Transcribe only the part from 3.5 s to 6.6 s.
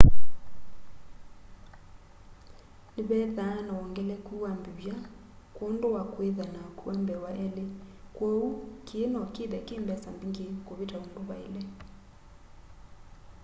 na wongelekũ wa mbĩvya kwondũ wa kwĩtha na